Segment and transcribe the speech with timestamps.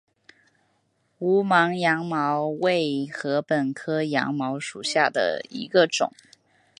[1.19, 6.11] 无芒羊茅为禾本科羊茅属下的一个种。